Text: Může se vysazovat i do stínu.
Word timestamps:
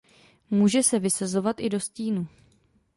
Může 0.49 0.83
se 0.83 0.99
vysazovat 0.99 1.59
i 1.59 1.69
do 1.69 1.79
stínu. 1.79 2.27